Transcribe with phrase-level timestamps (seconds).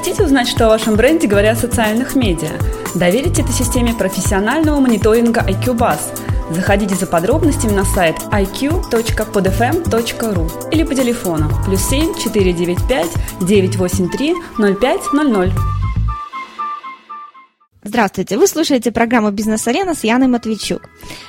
[0.00, 2.52] Хотите узнать, что о вашем бренде говорят в социальных медиа?
[2.94, 6.00] Доверите этой системе профессионального мониторинга IQ Buzz.
[6.50, 13.08] Заходите за подробностями на сайт iq.podfm.ru или по телефону плюс 7 495
[13.42, 15.79] 983 0500.
[17.82, 20.82] Здравствуйте, вы слушаете программу «Бизнес-арена» с Яной Матвейчук.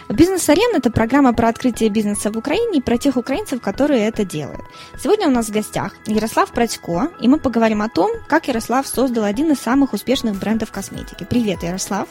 [0.10, 4.60] «Бизнес-арена»– это программа про открытие бизнеса в Украине и про тех украинцев, которые это делают.
[5.02, 9.24] Сегодня у нас в гостях Ярослав Пратько, и мы поговорим о том, как Ярослав создал
[9.24, 11.24] один из самых успешных брендов косметики.
[11.24, 12.10] Привет, Ярослав.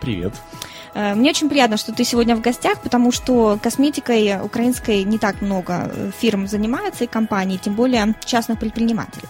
[0.00, 0.34] Привет.
[0.34, 5.40] Э, мне очень приятно, что ты сегодня в гостях, потому что косметикой украинской не так
[5.40, 9.28] много фирм занимается и компаний, тем более частных предпринимателей.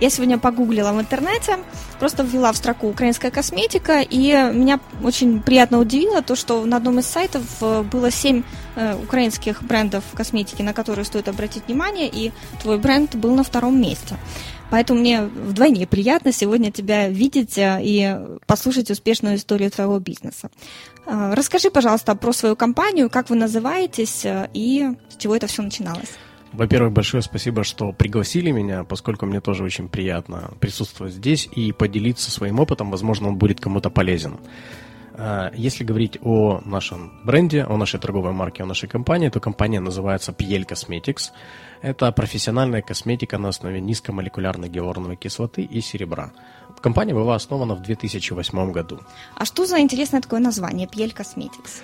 [0.00, 1.58] Я сегодня погуглила в интернете,
[1.98, 7.00] просто ввела в строку «украинская косметика», и меня очень приятно удивило то, что на одном
[7.00, 8.42] из сайтов э, было семь
[8.76, 12.32] э, украинских брендов косметики, на которые стоит обратить внимание, и
[12.62, 14.16] твой бренд был на втором месте.
[14.70, 20.50] Поэтому мне вдвойне приятно сегодня тебя видеть э, и послушать успешную историю твоего бизнеса.
[21.06, 26.10] Расскажи, пожалуйста, про свою компанию, как вы называетесь и с чего это все начиналось.
[26.52, 32.30] Во-первых, большое спасибо, что пригласили меня, поскольку мне тоже очень приятно присутствовать здесь и поделиться
[32.30, 32.90] своим опытом.
[32.90, 34.38] Возможно, он будет кому-то полезен.
[35.14, 39.80] А, если говорить о нашем бренде, о нашей торговой марке, о нашей компании, то компания
[39.80, 41.30] называется PL Cosmetics.
[41.82, 46.32] Это профессиональная косметика на основе низкомолекулярной гиалуроновой кислоты и серебра.
[46.80, 49.00] Компания была основана в 2008 году.
[49.34, 51.82] А что за интересное такое название PL Cosmetics?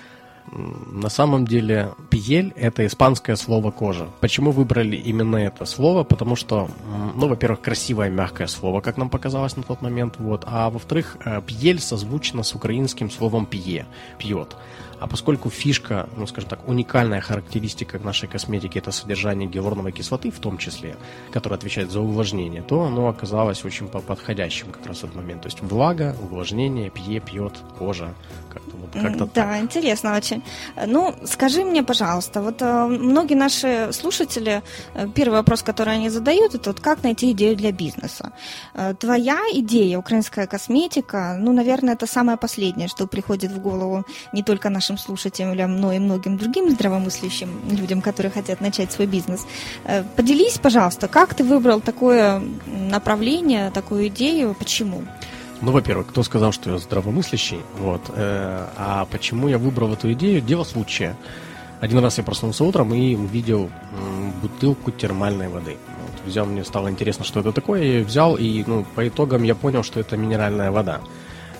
[0.51, 4.07] На самом деле, пьель– это испанское слово «кожа».
[4.21, 6.03] Почему выбрали именно это слово?
[6.03, 6.69] Потому что,
[7.15, 11.41] ну, во-первых, красивое, мягкое слово, как нам показалось на тот момент, вот, а во-вторых, э,
[11.45, 13.85] пьель созвучно с украинским словом «пье»–
[14.17, 14.55] «пьет».
[14.99, 20.39] А поскольку фишка, ну, скажем так, уникальная характеристика нашей косметики– это содержание гиалуроновой кислоты в
[20.39, 20.95] том числе,
[21.31, 25.43] которая отвечает за увлажнение, то оно оказалось очень подходящим как раз в этот момент.
[25.43, 28.15] То есть влага, увлажнение, пье, пьет, кожа,
[28.49, 29.61] как-то вот как-то Да, так.
[29.61, 30.41] интересно очень.
[30.87, 34.61] Ну, скажи мне, пожалуйста, вот э, многие наши слушатели,
[34.95, 38.31] э, первый вопрос, который они задают, это вот как найти идею для бизнеса.
[38.73, 44.43] Э, твоя идея, украинская косметика, ну, наверное, это самое последнее, что приходит в голову не
[44.43, 49.45] только нашим слушателям, но и многим другим здравомыслящим людям, которые хотят начать свой бизнес.
[50.15, 52.41] Поделись, пожалуйста, как ты выбрал такое
[52.91, 55.03] направление, такую идею, почему?
[55.61, 60.41] Ну, во-первых, кто сказал, что я здравомыслящий, вот, э, а почему я выбрал эту идею?
[60.41, 61.15] Дело случая.
[61.79, 63.69] Один раз я проснулся утром и увидел
[64.41, 65.77] бутылку термальной воды.
[66.01, 69.43] Вот, взял, мне стало интересно, что это такое, я ее взял, и ну, по итогам
[69.43, 71.01] я понял, что это минеральная вода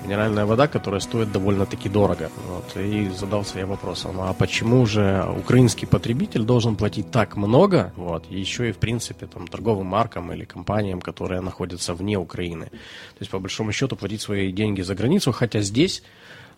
[0.08, 2.32] минеральная вода, которая стоит довольно-таки дорого.
[2.48, 8.26] Вот, и задался я вопросом, а почему же украинский потребитель должен платить так много, вот,
[8.32, 12.66] еще и, в принципе, там, торговым маркам или компаниям, которые находятся вне Украины.
[12.66, 16.04] То есть, по большому счету, платить свои деньги за границу, хотя здесь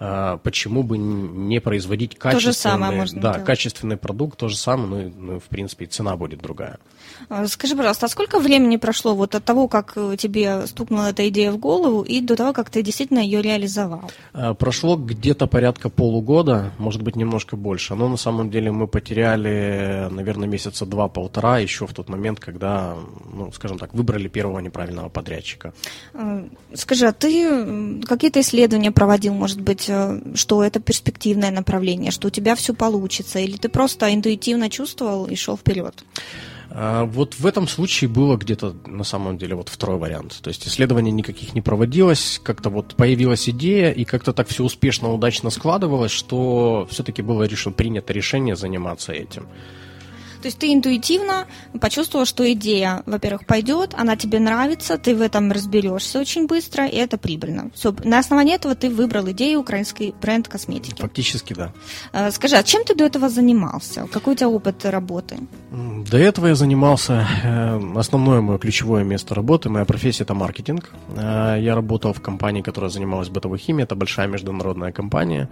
[0.02, 5.44] а, почему бы не производить качественный, да, качественный продукт, то же самое, ну, ну, в
[5.46, 6.78] принципе, цена будет другая.
[7.30, 11.28] А, скажи, пожалуйста, а сколько времени прошло вот от того, как э, тебе стукнула эта
[11.30, 14.12] идея в голову, и до того, как ты действительно ее реализовал?
[14.34, 17.94] А, прошло где-то порядка полугода, может быть, немножко больше.
[17.94, 22.96] Но на самом деле мы потеряли, наверное, месяца два-полтора еще в тот момент, когда,
[23.32, 25.74] ну, скажем так, выбрали первого неправильного подрядчика.
[26.74, 32.32] Скажи, а ты какие-то исследования проводил, может быть, Э, что это перспективное направление, что у
[32.32, 36.04] тебя все получится, или ты просто интуитивно чувствовал и шел вперед?
[36.72, 40.40] А, вот в этом случае было где-то на самом деле вот второй вариант.
[40.41, 45.12] То есть исследований никаких не проводилось, как-то вот появилась идея, и как-то так все успешно,
[45.12, 49.47] удачно складывалось, что все-таки было решено, принято решение заниматься этим.
[50.42, 51.48] То есть ты интуитивно
[51.82, 56.96] почувствовал, что идея, во-первых, пойдет, она тебе нравится, ты в этом разберешься очень быстро, и
[56.96, 57.72] это прибыльно.
[57.74, 61.02] Все, на основании этого ты выбрал идею украинский бренд косметики.
[61.02, 61.72] Фактически, да.
[62.14, 64.08] Э, скажи, а чем ты до этого занимался?
[64.12, 65.38] Какой у тебя опыт работы?
[66.12, 70.90] До этого я занимался, э, основное мое ключевое место работы, моя профессия это маркетинг.
[71.18, 75.50] Э, я работал в компании, которая занималась бытовой химией, это большая международная компания.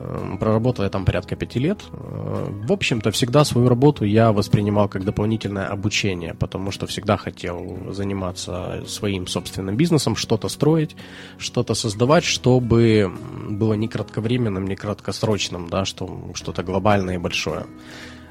[0.00, 1.80] Эм, проработал я там порядка пяти лет.
[1.92, 7.92] Э, в общем-то, всегда свою работу я воспринимал как дополнительное обучение, потому что всегда хотел
[7.92, 10.96] заниматься своим собственным бизнесом, что-то строить,
[11.38, 13.12] что-то создавать, чтобы
[13.50, 17.66] было не кратковременным, не краткосрочным, да, что, что-то глобальное и большое.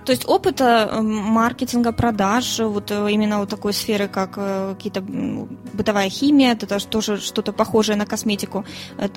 [0.05, 5.01] То есть опыта э, маркетинга, продаж, вот э, именно вот такой сферы, как э, какие-то
[5.01, 8.65] бытовая химия, это тоже что-то похожее на косметику.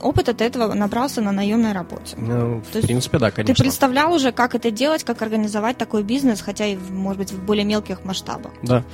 [0.03, 2.17] Опыт от этого набрался на наемной работе.
[2.17, 3.55] Ну, в То принципе, да, конечно.
[3.55, 7.45] Ты представлял уже, как это делать, как организовать такой бизнес, хотя и, может быть, в
[7.45, 8.53] более мелких масштабах.
[8.63, 8.85] Да.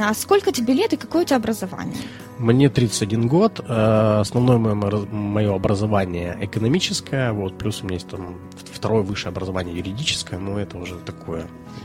[0.00, 1.96] А сколько тебе лет и какое у тебя образование?
[2.38, 3.60] Мне 31 год.
[3.68, 8.36] Основное мое, мое образование экономическое, вот, плюс у меня есть там
[8.72, 11.33] второе высшее образование юридическое, но это уже такое.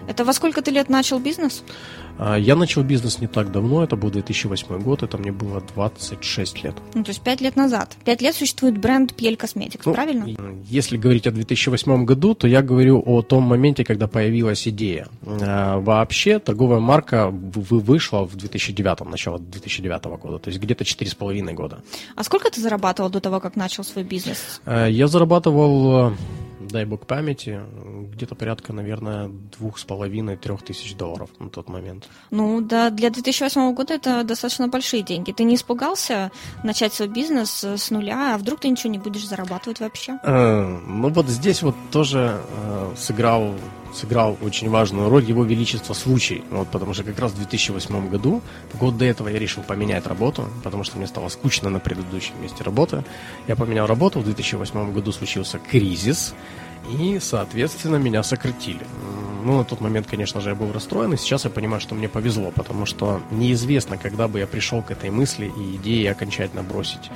[0.08, 1.64] Это во сколько ты лет начал бизнес?
[2.18, 6.64] А, я начал бизнес не так давно, это был 2008 год, это мне было 26
[6.64, 6.76] лет.
[6.94, 7.96] Ну, то есть 5 лет назад.
[8.04, 10.28] 5 лет существует бренд Пель Косметикс, ну, правильно?
[10.66, 15.08] Если говорить о 2008 году, то я говорю о том моменте, когда появилась идея.
[15.26, 21.84] А, вообще торговая марка вышла в 2009, начало 2009 года, то есть где-то 4,5 года.
[22.16, 24.60] А сколько ты зарабатывал до того, как начал свой бизнес?
[24.66, 26.14] А, я зарабатывал
[26.72, 27.60] дай бог памяти,
[28.14, 32.08] где-то порядка, наверное, двух с половиной, трех тысяч долларов на тот момент.
[32.32, 35.32] Ну, да, для 2008 года это достаточно большие деньги.
[35.32, 36.32] Ты не испугался
[36.64, 40.20] начать свой бизнес с нуля, а вдруг ты ничего не будешь зарабатывать вообще?
[40.24, 43.56] Э, ну, вот здесь вот тоже э, сыграл
[43.94, 46.44] сыграл очень важную роль его величество случай.
[46.50, 48.42] Вот, потому что как раз в 2008 году,
[48.80, 52.64] год до этого я решил поменять работу, потому что мне стало скучно на предыдущем месте
[52.64, 53.04] работы.
[53.48, 56.34] Я поменял работу, в 2008 году случился кризис,
[56.90, 58.86] и, соответственно, меня сократили.
[59.44, 62.10] Ну, на тот момент, конечно же, я был расстроен, и сейчас я понимаю, что мне
[62.10, 67.10] повезло, потому что неизвестно, когда бы я пришел к этой мысли и идее окончательно бросить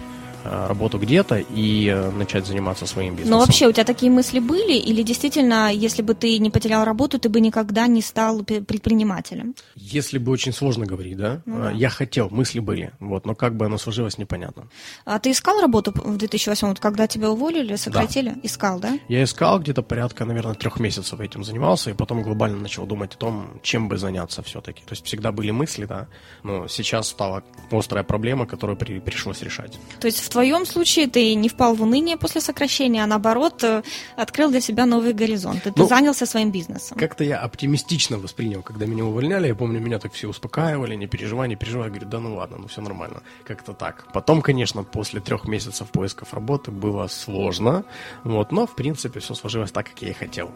[0.44, 3.31] работу где-то и э, начать заниматься своим бизнесом.
[3.31, 4.74] Но вообще у тебя такие мысли были?
[4.74, 9.56] Или действительно, если бы ты не потерял работу, ты бы никогда не стал предпринимателем?
[9.75, 11.42] Если бы очень сложно говорить, да?
[11.45, 11.72] Ну, да.
[11.72, 14.68] Я хотел, мысли были, вот, но как бы оно сложилось, непонятно.
[15.06, 18.30] А ты искал работу в 2008, вот, когда тебя уволили, сократили?
[18.30, 18.40] Да.
[18.44, 19.00] Искал, да?
[19.07, 23.18] Я искал где-то порядка, наверное, трех месяцев этим занимался, и потом глобально начал думать о
[23.18, 24.81] том, чем бы заняться все-таки.
[24.81, 26.07] То есть всегда были мысли, да,
[26.44, 29.78] но сейчас стала острая проблема, которую при, пришлось решать.
[30.00, 33.83] То есть в твоем случае ты не впал в уныние после сокращения, а наоборот э,
[34.18, 35.63] открыл для себя новый горизонт.
[35.63, 36.97] Ты, ну, занялся своим бизнесом.
[36.97, 39.47] Как-то я оптимистично воспринял, когда меня увольняли.
[39.47, 41.88] Я помню, меня так все успокаивали, не переживай, не переживай.
[41.88, 43.21] Я говорю, да ну ладно, ну все нормально.
[43.45, 44.06] Как-то так.
[44.13, 47.83] Потом, конечно, после трех месяцев поисков работы было сложно,
[48.24, 50.50] вот, но в принципе все сложилось так, как я и хотел.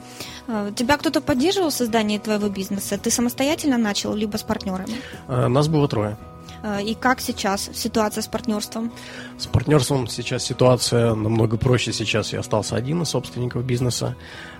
[0.47, 2.97] А, тебя кто-то поддерживал в создании твоего бизнеса?
[2.97, 4.95] Ты самостоятельно начал, либо с партнерами?
[5.27, 6.17] А, нас было трое.
[6.63, 8.91] Э, и как сейчас ситуация с партнерством?
[9.37, 11.93] С партнерством сейчас ситуация намного проще.
[11.93, 14.15] Сейчас я остался один из собственников бизнеса.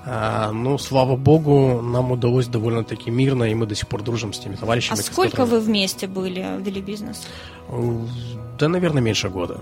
[0.05, 4.39] А, ну, слава богу, нам удалось довольно-таки мирно, и мы до сих пор дружим с
[4.39, 4.99] теми товарищами.
[4.99, 5.51] А сколько которыми...
[5.51, 7.27] вы вместе были, вели бизнес?
[8.57, 9.59] Да, наверное, меньше года.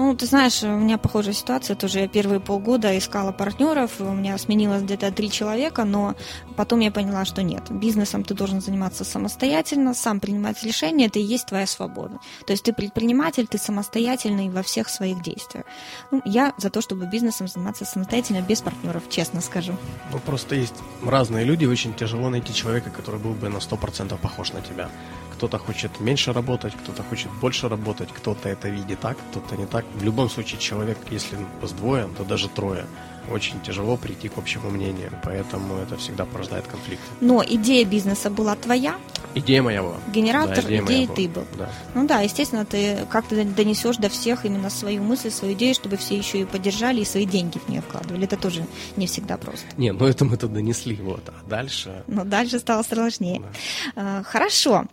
[0.00, 1.76] Ну, ты знаешь, у меня похожая ситуация.
[1.76, 6.14] Тоже я первые полгода искала партнеров, у меня сменилось где-то три человека, но
[6.56, 7.64] потом я поняла, что нет.
[7.68, 12.18] Бизнесом ты должен заниматься самостоятельно, сам принимать решения, это и есть твоя свобода.
[12.46, 15.66] То есть ты предприниматель, ты самостоятельный во всех своих действиях.
[16.10, 19.76] Ну, я за то, чтобы бизнесом заниматься самостоятельно, без партнеров, честно скажу.
[20.12, 24.54] Ну, просто есть разные люди, очень тяжело найти человека, который был бы на 100% похож
[24.54, 24.88] на тебя.
[25.40, 29.86] Кто-то хочет меньше работать, кто-то хочет больше работать, кто-то это видит так, кто-то не так.
[29.94, 32.84] В любом случае человек, если с двое, то даже трое,
[33.30, 37.04] очень тяжело прийти к общему мнению, поэтому это всегда порождает конфликты.
[37.20, 38.96] Но идея бизнеса была твоя?
[39.34, 39.96] Идея моя была.
[40.12, 41.44] Генератор да, идея идеи ты был.
[41.56, 41.70] Да.
[41.94, 46.16] Ну да, естественно, ты как-то донесешь до всех именно свою мысль, свою идею, чтобы все
[46.16, 48.24] еще и поддержали и свои деньги в нее вкладывали.
[48.24, 49.66] Это тоже не всегда просто.
[49.76, 51.22] Не, ну это мы-то донесли, вот.
[51.28, 52.02] А дальше...
[52.06, 53.42] Ну дальше стало сложнее.
[53.94, 54.24] Да.
[54.24, 54.86] Хорошо.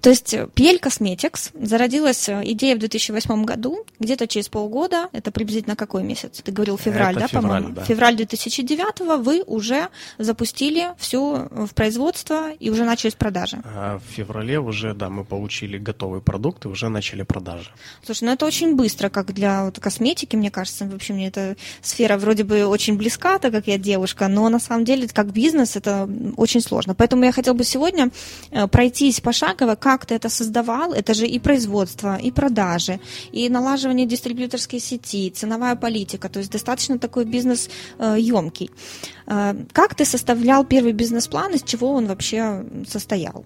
[0.00, 5.74] То есть PL Cosmetics зародилась э, идея в 2008 году, где-то через полгода, это приблизительно
[5.74, 6.40] какой месяц?
[6.42, 7.74] Ты говорил февраль, это да, февраль, по-моему?
[7.74, 7.84] Да.
[7.84, 9.88] Февраль 2009 вы уже
[10.18, 13.60] запустили все в производство и уже начали с продажи.
[13.64, 17.70] А в феврале уже, да, мы получили готовый продукт и уже начали продажи.
[18.04, 20.84] Слушай, ну это очень быстро, как для вот, косметики, мне кажется.
[20.84, 24.84] Вообще мне эта сфера вроде бы очень близка, так как я девушка, но на самом
[24.84, 26.94] деле как бизнес это очень сложно.
[26.94, 28.10] Поэтому я хотела бы сегодня
[28.50, 33.00] э, пройтись пошагово, как ты это создавал, это же и производство, и продажи,
[33.32, 38.70] и налаживание дистрибьюторской сети, ценовая политика, то есть достаточно такой бизнес емкий.
[39.26, 43.44] Э, как ты составлял первый бизнес-план, из чего он вообще состоял?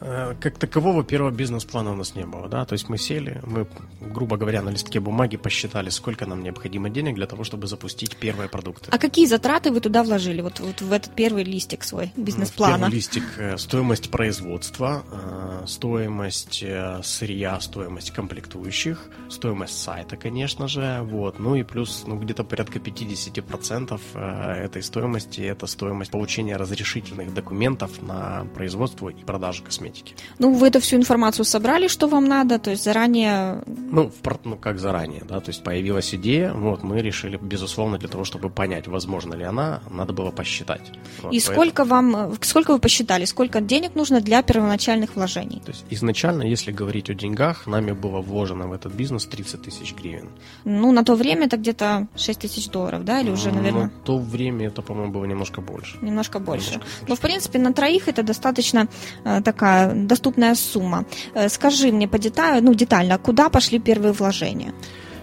[0.00, 3.66] Э, как такового первого бизнес-плана у нас не было, да, то есть мы сели, мы,
[4.00, 8.48] грубо говоря, на листке бумаги посчитали, сколько нам необходимо денег для того, чтобы запустить первые
[8.48, 8.90] продукты.
[8.90, 12.76] А какие затраты вы туда вложили, вот, вот в этот первый листик свой бизнес-плана?
[12.76, 16.64] В первый листик э, стоимость производства, э, стоимость
[17.02, 24.00] сырья, стоимость комплектующих, стоимость сайта, конечно же, вот, ну и плюс ну, где-то порядка 50%
[24.14, 29.89] э, этой стоимости это стоимость получения разрешительных документов на производство и продажу косметики.
[30.38, 33.62] Ну, вы эту всю информацию собрали, что вам надо, то есть заранее...
[33.66, 34.10] Ну,
[34.44, 38.50] ну как заранее, да, то есть появилась идея, вот, мы решили, безусловно, для того, чтобы
[38.50, 40.92] понять, возможно ли она, надо было посчитать.
[41.22, 41.40] Вот, и поэтому...
[41.40, 45.62] сколько вам, сколько вы посчитали, сколько денег нужно для первоначальных вложений?
[45.64, 49.94] То есть изначально, если говорить о деньгах, нами было вложено в этот бизнес 30 тысяч
[49.94, 50.28] гривен.
[50.64, 53.84] Ну, на то время это где-то 6 тысяч долларов, да, или уже, наверное?
[53.84, 55.98] На то время это, по-моему, было немножко больше.
[56.02, 56.72] Немножко больше.
[56.72, 57.08] Немножко больше.
[57.08, 58.88] Но, в принципе, на троих это достаточно
[59.24, 61.04] э, такая доступная сумма.
[61.34, 64.72] Э, скажи мне по деталю, ну, детально, куда пошли первые вложения?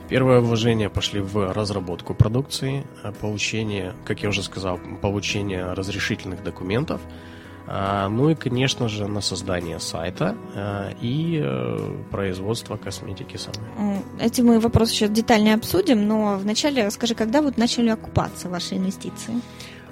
[0.09, 7.01] Первое вложение пошли в разработку продукции, э, получение, как я уже сказал, получение разрешительных документов,
[8.09, 14.01] ну и, конечно же, на создание сайта э, и э, производство косметики самой.
[14.21, 19.41] Эти мы вопросы сейчас детально обсудим, но вначале скажи, когда вот начали окупаться ваши инвестиции?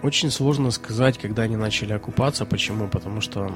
[0.06, 2.46] Очень сложно сказать, когда они начали окупаться.
[2.46, 2.88] Почему?
[2.88, 3.52] Потому что,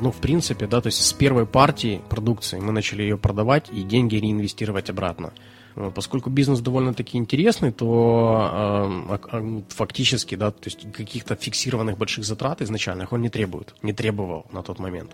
[0.00, 3.82] ну, в принципе, да, то есть с первой партии продукции мы начали ее продавать и
[3.82, 5.30] деньги реинвестировать обратно.
[5.76, 12.62] Э, поскольку бизнес довольно-таки интересный, то э, фактически, да, то есть каких-то фиксированных больших затрат
[12.62, 15.10] изначальных он не требует, не требовал на тот момент.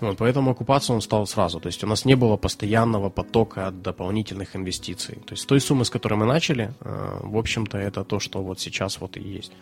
[0.00, 1.60] Вот, поэтому окупаться он стал сразу.
[1.60, 5.14] То есть у нас не было постоянного потока дополнительных инвестиций.
[5.26, 8.60] То есть той суммы, с которой мы начали, э, в общем-то, это то, что вот
[8.60, 9.52] сейчас вот и есть.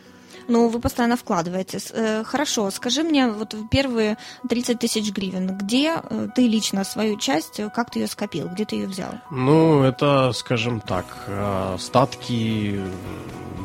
[0.49, 1.91] Ну, вы постоянно вкладываетесь.
[1.93, 4.17] Э, хорошо, скажи мне, вот первые
[4.49, 8.65] 30 тысяч гривен, где э, ты лично свою часть, э, как ты ее скопил, где
[8.65, 9.15] ты ее взял?
[9.31, 11.07] Ну, это, скажем так,
[11.79, 12.81] статки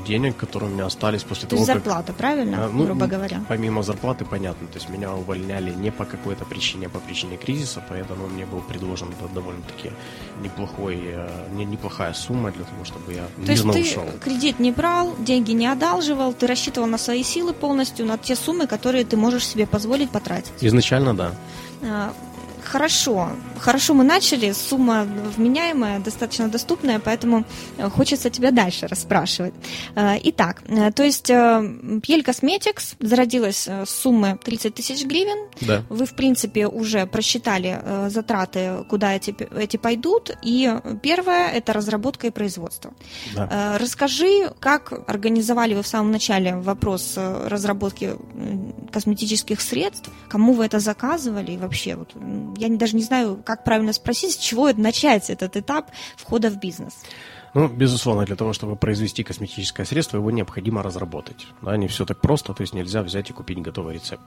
[0.07, 2.15] денег, которые у меня остались после То того, есть зарплата, как...
[2.15, 3.41] правильно, а, ну, грубо говоря?
[3.49, 4.67] Помимо зарплаты, понятно.
[4.67, 8.61] То есть меня увольняли не по какой-то причине, а по причине кризиса, поэтому мне был
[8.61, 9.91] предложен довольно-таки
[10.41, 11.15] неплохой,
[11.51, 14.05] не, неплохая сумма для того, чтобы я То есть ты ушел.
[14.23, 18.35] кредит не брал, деньги не одалживал, ты рассчитывал рассчитывал на свои силы полностью, на те
[18.35, 20.51] суммы, которые ты можешь себе позволить потратить.
[20.59, 21.31] Изначально, да.
[22.71, 25.07] Хорошо, хорошо мы начали, сумма
[25.37, 27.45] вменяемая, достаточно доступная, поэтому
[27.77, 29.53] э, хочется тебя дальше расспрашивать.
[29.95, 35.47] Э, итак, э, то есть Пьель Косметикс зародилась с суммы 30 тысяч гривен.
[35.61, 35.83] Да.
[35.89, 40.31] Вы, в принципе, уже просчитали затраты, куда эти, эти пойдут.
[40.43, 40.69] И
[41.01, 42.93] первое– это разработка и производство.
[43.35, 43.77] Да.
[43.79, 48.15] Расскажи, как организовали вы в самом начале вопрос разработки
[48.91, 52.13] косметических средств, кому вы это заказывали и вообще вот
[52.57, 56.93] я даже не знаю, как правильно спросить, с чего начать этот этап входа в бизнес.
[57.53, 61.47] Ну, безусловно, для того, чтобы произвести косметическое средство, его необходимо разработать.
[61.61, 64.23] Да, не все так просто, то есть нельзя взять и купить готовый рецепт.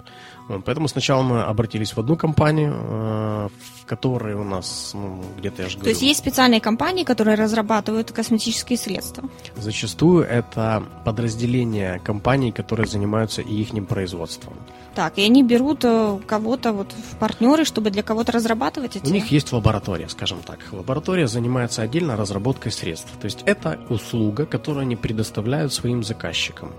[0.64, 3.48] Поэтому сначала мы обратились в одну компанию, э,
[3.82, 5.84] в которой у нас ну, где-то, я же говорю...
[5.84, 9.28] То есть есть специальные компании, которые разрабатывают косметические средства?
[9.56, 14.54] Зачастую это подразделения компаний, которые занимаются и их производством.
[14.94, 19.06] Так, и они берут э, кого-то вот в партнеры, чтобы для кого-то разрабатывать эти?
[19.06, 20.58] У них есть лаборатория, скажем так.
[20.72, 23.09] Лаборатория занимается отдельно разработкой средств.
[23.20, 26.72] То есть это услуга, которую они предоставляют своим заказчикам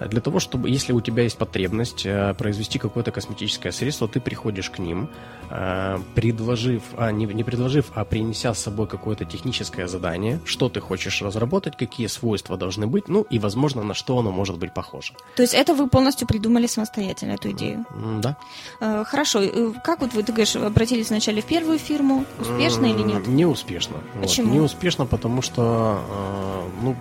[0.00, 4.70] для того, чтобы, если у тебя есть потребность э, произвести какое-то косметическое средство, ты приходишь
[4.70, 5.08] к ним,
[5.50, 10.80] э, предложив, а, не, не предложив, а принеся с собой какое-то техническое задание, что ты
[10.80, 15.14] хочешь разработать, какие свойства должны быть, ну и, возможно, на что оно может быть похоже.
[15.36, 17.84] То есть это вы полностью придумали самостоятельно, эту идею?
[18.20, 18.36] Да.
[18.80, 19.42] Э, хорошо.
[19.84, 22.24] Как вот вы, ты говоришь, обратились вначале в первую фирму?
[22.40, 23.26] Успешно или нет?
[23.26, 23.96] Не успешно.
[24.20, 24.48] Почему?
[24.48, 24.54] Вот.
[24.54, 26.00] Не успешно, потому что,
[26.82, 26.96] ну,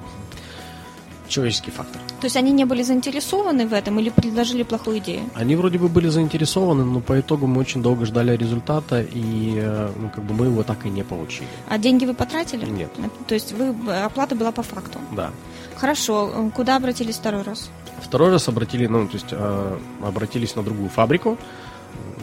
[1.32, 2.02] человеческий фактор.
[2.20, 5.22] То есть они не были заинтересованы в этом или предложили плохую идею?
[5.34, 9.90] Они вроде бы были заинтересованы, но по итогу мы очень долго ждали результата, и э,
[9.98, 11.48] ну, как бы мы его так и не получили.
[11.70, 12.66] А деньги вы потратили?
[12.66, 12.92] Нет.
[13.28, 13.74] То есть вы,
[14.06, 15.00] оплата была по факту?
[15.16, 15.32] Да.
[15.76, 16.52] Хорошо.
[16.56, 17.70] Куда обратились второй раз?
[18.02, 21.38] Второй раз обратили, ну, то есть э, обратились на другую фабрику,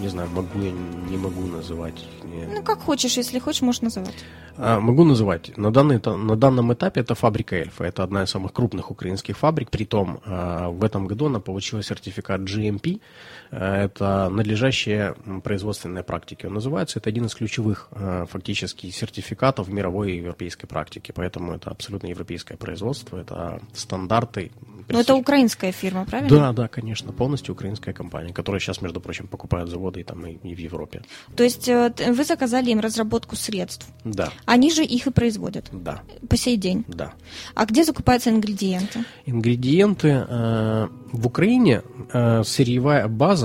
[0.00, 0.72] не знаю, могу я,
[1.10, 2.04] не могу называть.
[2.24, 2.46] Не...
[2.46, 4.14] Ну, как хочешь, если хочешь, можешь называть.
[4.56, 5.56] А, могу называть.
[5.56, 7.84] На, данный, на данном этапе это фабрика Эльфа.
[7.84, 9.70] Это одна из самых крупных украинских фабрик.
[9.70, 13.00] Притом, а, в этом году она получила сертификат GMP.
[13.50, 16.46] А, это надлежащие производственные практики.
[16.46, 16.98] Он называется.
[16.98, 21.12] Это один из ключевых а, фактически сертификатов мировой и европейской практики.
[21.14, 23.18] Поэтому это абсолютно европейское производство.
[23.18, 24.50] Это стандарты.
[24.88, 26.30] Но это украинская фирма, правильно?
[26.30, 27.12] Да, да, конечно.
[27.12, 31.02] Полностью украинская компания, которая сейчас, между прочим, покупает заводы и, там, и, и в Европе.
[31.36, 33.86] То есть э, вы заказали им разработку средств?
[34.04, 34.30] Да.
[34.46, 35.66] Они же их и производят?
[35.72, 36.00] Да.
[36.28, 36.84] По сей день?
[36.88, 37.12] Да.
[37.54, 39.04] А где закупаются ингредиенты?
[39.26, 43.37] Ингредиенты э, в Украине э, сырьевая база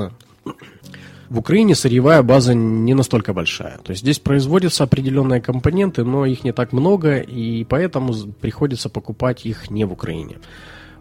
[1.30, 3.80] В Украине сырьевая база не настолько большая.
[3.80, 9.46] То есть здесь производятся определенные компоненты, но их не так много, и поэтому приходится покупать
[9.46, 10.38] их не в Украине.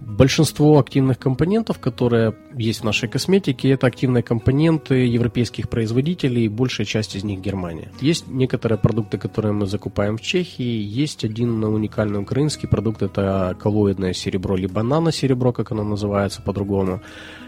[0.06, 7.14] Большинство активных компонентов, которые есть в нашей косметике, это активные компоненты европейских производителей, большая часть
[7.14, 7.92] из них Германия.
[8.00, 14.12] Есть некоторые продукты, которые мы закупаем в Чехии, есть один уникальный украинский продукт, это коллоидное
[14.12, 17.00] серебро, либо нано-серебро, как оно называется по-другому.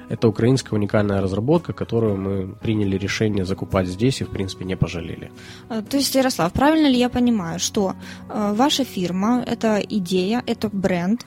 [0.08, 5.30] Это украинская уникальная разработка, которую мы приняли решение закупать здесь и, в принципе, не пожалели.
[5.70, 7.94] Э, то есть, Ярослав, правильно ли я понимаю, что
[8.28, 11.24] э, ваша фирма– это идея, это бренд,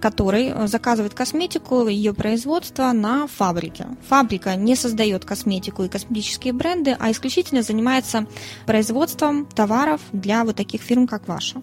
[0.00, 3.86] который заказывает косметику, ее производство на фабрике.
[4.08, 8.26] Фабрика не создает косметику и косметические бренды, а исключительно занимается
[8.66, 11.60] производством товаров для вот таких фирм, как ваша.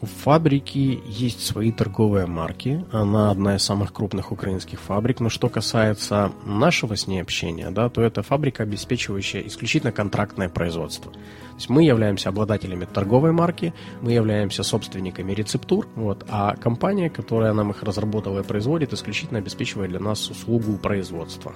[0.00, 2.84] У фабрики есть свои торговые марки.
[2.92, 5.20] Она одна из самых крупных украинских фабрик.
[5.20, 11.12] Но что касается нашего с ней общения, да, то это фабрика, обеспечивающая исключительно контрактное производство.
[11.12, 13.72] То есть мы являемся обладателями торговой марки,
[14.02, 19.90] мы являемся собственниками рецептур, вот, а компания, которая нам их разработала и производит, исключительно обеспечивает
[19.90, 21.54] для нас услугу производства.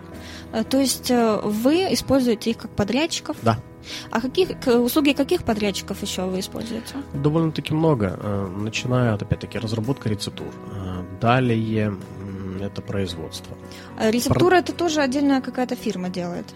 [0.52, 3.36] Э, то есть э, вы используете их как подрядчиков?
[3.42, 3.58] Да.
[4.10, 6.94] А каких услуги каких подрядчиков еще вы используете?
[7.14, 8.18] Довольно-таки много.
[8.22, 10.48] Э, начиная от, опять-таки, разработка рецептур.
[11.20, 11.96] Далее
[12.60, 13.56] это производство.
[13.98, 14.58] Рецептура Про...
[14.58, 16.46] это тоже отдельная какая-то фирма делает?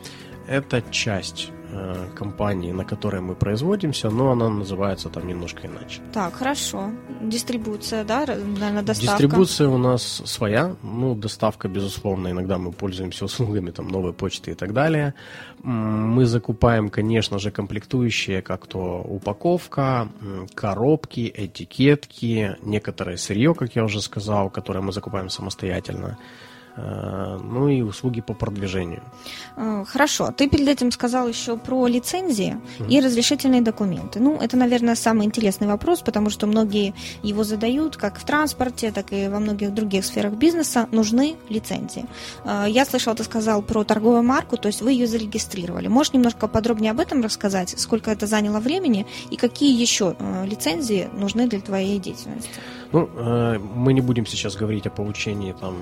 [0.47, 6.01] Это часть Э, компании, на которой мы производимся, но она называется там немножко иначе.
[6.13, 6.91] Так, хорошо.
[7.21, 9.23] Дистрибуция, да, наверное, доставка?
[9.23, 14.55] Дистрибуция у нас своя, ну, доставка, безусловно, иногда мы пользуемся услугами там новой почты и
[14.55, 15.15] так далее.
[15.65, 20.09] Мы закупаем, конечно же, комплектующие, как то упаковка,
[20.55, 26.19] коробки, этикетки, некоторое сырье, как я уже сказал, которое мы закупаем самостоятельно.
[26.77, 29.03] Э, ну и услуги по продвижению.
[29.57, 30.33] Э, хорошо.
[30.37, 34.21] Ты перед этим сказал еще про лицензии mm и разрешительные документы.
[34.21, 39.13] Ну, это, наверное, самый интересный вопрос, потому что многие его задают, как в транспорте, так
[39.13, 42.07] и во многих других сферах бизнеса, нужны лицензии.
[42.45, 45.89] Э, я слышал, ты сказал про торговую марку, то есть вы ее зарегистрировали.
[45.89, 51.47] Можешь немножко подробнее об этом рассказать, сколько это заняло времени и какие еще лицензии нужны
[51.47, 52.51] для твоей деятельности?
[52.93, 53.09] Ну,
[53.75, 55.75] мы не будем сейчас говорить о получении там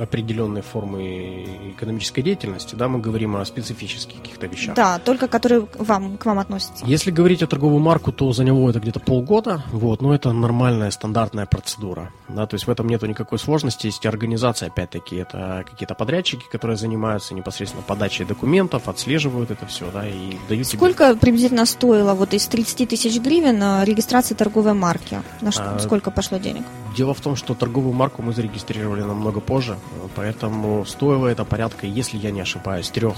[0.00, 4.74] определенной формы экономической деятельности, да, мы говорим о специфических каких-то вещах.
[4.74, 6.84] Да, только которые вам, к вам относятся.
[6.86, 10.90] Если говорить о торговую марку, то за него это где-то полгода, вот, но это нормальная
[10.90, 15.94] стандартная процедура, да, то есть в этом нету никакой сложности, есть организация, опять-таки, это какие-то
[15.94, 21.20] подрядчики, которые занимаются непосредственно подачей документов, отслеживают это все, да, и дают Сколько тебе...
[21.20, 25.22] приблизительно стоило вот из 30 тысяч гривен э, регистрация торговой марки?
[25.40, 26.62] На что, а, сколько пошло денег?
[26.96, 29.78] Дело в том, что торговую марку мы зарегистрировали намного позже,
[30.14, 33.16] поэтому стоило это порядка, если я не ошибаюсь, трех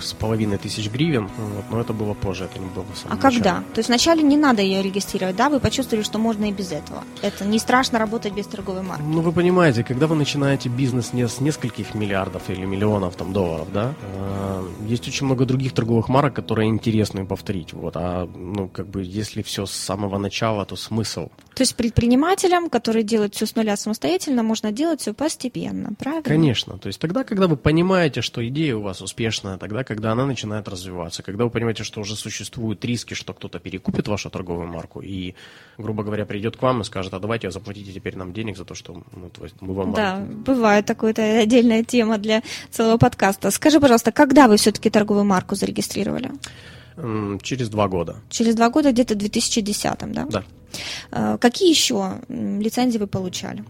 [0.00, 3.16] с половиной тысяч гривен, вот, но это было позже, это не было в самом А
[3.16, 3.34] начале.
[3.34, 3.56] когда?
[3.74, 5.50] То есть вначале не надо ее регистрировать, да?
[5.50, 7.04] Вы почувствовали, что можно и без этого.
[7.20, 9.02] Это не страшно работать без торговой марки.
[9.06, 13.68] Ну, вы понимаете, когда вы начинаете бизнес не с нескольких миллиардов или миллионов там долларов,
[13.74, 14.49] да, э,
[14.86, 19.42] есть очень много других торговых марок, которые интересны повторить, вот, а, ну, как бы, если
[19.42, 21.28] все с самого начала, то смысл.
[21.54, 26.22] То есть предпринимателям, которые делают все с нуля самостоятельно, можно делать все постепенно, правильно?
[26.22, 26.78] Конечно.
[26.78, 30.68] То есть тогда, когда вы понимаете, что идея у вас успешная, тогда, когда она начинает
[30.68, 35.34] развиваться, когда вы понимаете, что уже существуют риски, что кто-то перекупит вашу торговую марку и,
[35.76, 38.74] грубо говоря, придет к вам и скажет, а давайте заплатите теперь нам денег за то,
[38.74, 39.92] что ну, мы вам...
[39.92, 40.32] Да, марки.
[40.32, 43.50] бывает это отдельная тема для целого подкаста.
[43.50, 46.30] Скажи, пожалуйста, когда вы все-таки торговую марку зарегистрировали?
[47.42, 48.16] Через два года.
[48.28, 50.26] Через два года, где-то в 2010, да?
[50.26, 50.44] Да.
[51.12, 53.64] Э, какие еще лицензии вы получали?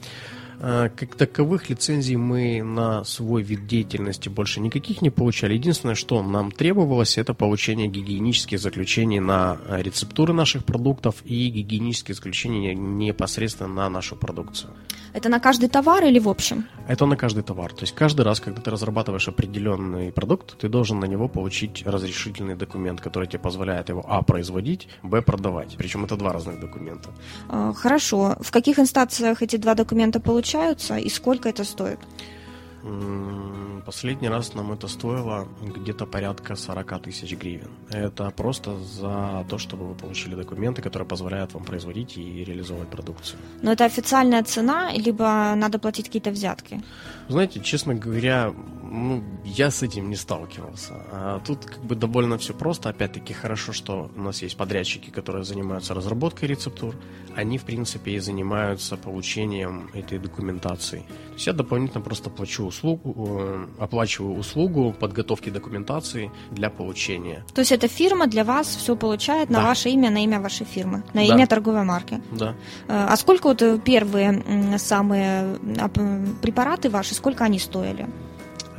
[0.62, 5.55] А, как таковых лицензий мы на свой вид деятельности больше никаких не получали.
[5.55, 12.75] Единственное, что нам требовалось, это получение гигиенических заключений на рецептуры наших продуктов и гигиенические заключения
[12.75, 14.73] непосредственно на нашу продукцию.
[15.12, 16.66] Это на каждый товар или в общем?
[16.87, 17.73] Это на каждый товар.
[17.73, 22.55] То есть каждый раз, когда ты разрабатываешь определенный продукт, ты должен на него получить разрешительный
[22.55, 24.23] документ, который тебе позволяет его а.
[24.23, 25.23] производить, б.
[25.23, 25.75] продавать.
[25.79, 27.11] Причем это два разных документа.
[27.49, 28.37] А, хорошо.
[28.40, 30.49] В каких инстанциях эти два документа получаются?
[30.50, 31.98] Отличаются и сколько это стоит?
[33.84, 37.70] Последний раз нам это стоило где-то порядка 40 тысяч гривен.
[37.90, 43.38] Это просто за то, чтобы вы получили документы, которые позволяют вам производить и реализовывать продукцию.
[43.62, 46.80] Но это официальная цена, либо надо платить какие-то взятки?
[47.28, 50.94] Знаете, честно говоря, ну, я с этим не сталкивался.
[51.12, 52.88] А тут как бы довольно все просто.
[52.88, 56.96] Опять-таки хорошо, что у нас есть подрядчики, которые занимаются разработкой рецептур.
[57.36, 61.04] Они, в принципе, и занимаются получением этой документации.
[61.28, 67.44] То есть я дополнительно просто плачу услугу, э, оплачиваю услугу подготовки документации для получения.
[67.54, 69.66] То есть эта фирма для вас все получает на Да.
[69.68, 71.35] ваше имя, на имя вашей фирмы, на Да.
[71.35, 72.20] имя торговой марки.
[72.33, 72.54] Да.
[72.88, 74.42] Э, А сколько вот э, первые
[74.78, 75.59] самые
[76.42, 78.06] препараты ваши, сколько они стоили?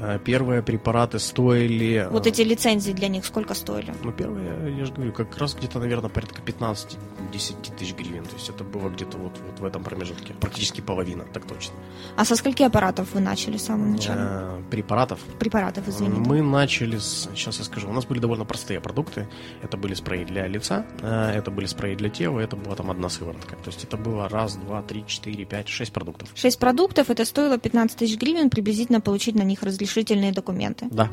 [0.01, 1.93] Э, Первые препараты стоили...
[2.05, 3.93] э, Вот эти лицензии для них сколько стоили?
[4.03, 8.23] Ну, первые, я же говорю, как раз где-то, наверное, порядка 15-10 тысяч гривен.
[8.25, 10.33] То есть это было где-то вот, вот в этом промежутке.
[10.33, 11.75] Практически половина, так точно.
[12.15, 14.19] А со скольки аппаратов вы начали самом начале?
[14.21, 15.19] Э, Препаратов.
[15.39, 16.19] Препаратов, извините.
[16.19, 17.29] Мы начали с...
[17.35, 17.89] Сейчас я скажу.
[17.89, 19.27] У нас были довольно простые продукты.
[19.61, 23.55] Это были спреи для лица, это были спреи для тела, это была там одна сыворотка.
[23.55, 26.29] То есть это было раз, два, три, четыре, пять, шесть продуктов.
[26.35, 29.61] Шесть продуктов, это стоило 15 тысяч гривен, приблизительно получить на них
[29.91, 30.87] разрешительные документы.
[30.91, 31.05] Да.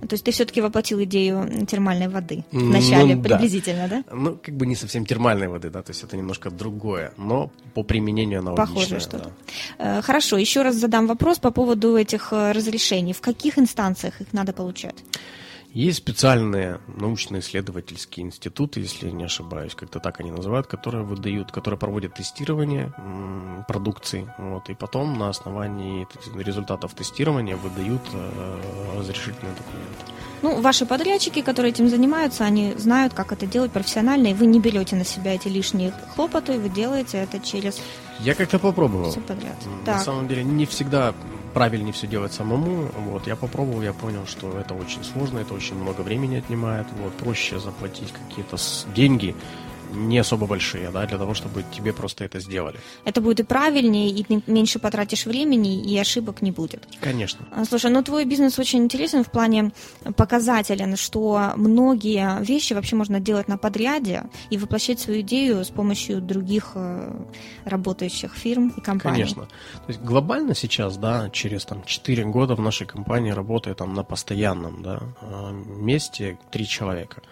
[0.00, 3.22] То есть ты все-таки воплотил идею термальной воды в Ну, начале, да.
[3.28, 4.04] приблизительно, да?
[4.12, 7.82] Ну, как бы не совсем термальной воды, да, то есть это немножко другое, но по
[7.82, 8.66] применению аналогичное.
[8.66, 9.30] Похоже что-то.
[9.78, 9.98] да.
[9.98, 13.12] Э, Хорошо, еще раз задам вопрос по поводу этих э, разрешений.
[13.12, 15.04] В каких инстанциях их надо получать?
[15.76, 22.14] Есть специальные научно-исследовательские институты, если не ошибаюсь, как-то так они называют, которые выдают, которые проводят
[22.14, 22.94] тестирование
[23.68, 28.60] продукции, вот, и потом на основании результатов тестирования выдают э,
[28.96, 30.12] разрешительные документы.
[30.40, 34.60] Ну, ваши подрядчики, которые этим занимаются, они знают, как это делать профессионально, и вы не
[34.60, 37.82] берете на себя эти лишние хлопоты, вы делаете это через
[38.20, 39.10] Я как-то попробовал.
[39.10, 39.56] все подряд.
[39.66, 39.96] М, Так.
[39.96, 41.12] На самом деле не всегда
[41.56, 42.90] правильнее все делать самому.
[42.98, 46.86] Вот, я попробовал, я понял, что это очень сложно, это очень много времени отнимает.
[47.02, 48.58] Вот, проще заплатить какие-то
[48.94, 49.34] деньги,
[49.92, 52.78] не особо большие, да, для того, чтобы тебе просто это сделали.
[53.04, 56.86] Это будет и правильнее, и ты меньше потратишь времени, и ошибок не будет.
[57.00, 57.46] Конечно.
[57.52, 59.72] А, Слушай, ну твой бизнес очень интересен в плане
[60.16, 66.20] показателен, что многие вещи вообще можно делать на подряде и воплощать свою идею с помощью
[66.20, 67.12] других э,
[67.64, 69.22] работающих фирм и компаний.
[69.22, 69.42] Конечно.
[69.42, 74.02] То есть глобально сейчас, да, через там 4 года в нашей компании работает там на
[74.02, 77.22] постоянном да, э, месте 3 человека.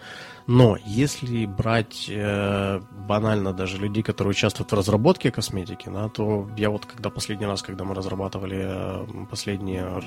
[0.47, 6.69] Но если брать э, банально даже людей, которые участвуют в разработке косметики, да, то я
[6.69, 10.03] вот когда последний раз, когда мы разрабатывали э, последние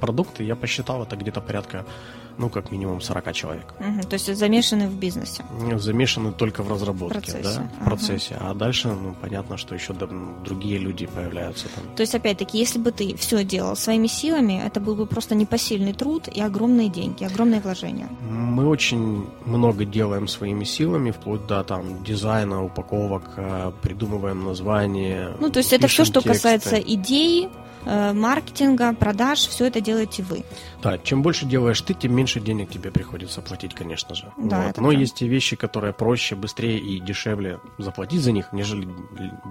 [0.00, 1.86] продукты, я посчитал это где-то порядка,
[2.38, 3.74] ну, как минимум 40 человек.
[3.80, 5.44] Мгм, то есть замешаны в бизнесе.
[5.76, 8.36] Замешаны только в разработке, Процессе, да, в процессе.
[8.40, 9.92] А дальше, ну, понятно, что еще
[10.44, 11.84] другие люди появляются там.
[11.96, 15.92] То есть, опять-таки, если бы ты все делал своими силами, это был бы просто непосильный
[15.92, 18.08] труд и огромные деньги, огромные вложения.
[18.20, 25.36] Мы очень много делаем своими силами, вплоть до там дизайна, упаковок, э, придумываем названия.
[25.40, 26.28] Ну, то есть это все, что тексты.
[26.28, 27.48] касается идеи,
[27.84, 30.44] маркетинга, продаж, все это делаете вы.
[30.82, 34.32] Да, чем больше делаешь ты, тем меньше денег тебе приходится платить, конечно же.
[34.36, 34.76] Да, Вот.
[34.76, 35.00] Но правда.
[35.00, 38.88] есть и вещи, которые проще, быстрее и дешевле заплатить за них, нежели